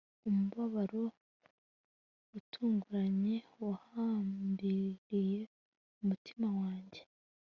[0.29, 1.03] Umubabaro
[2.37, 5.39] utunguranye wahambiriye
[6.01, 7.01] umutima wanjye